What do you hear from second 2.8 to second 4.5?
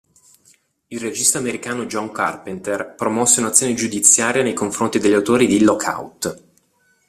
promosse un'azione giudiziaria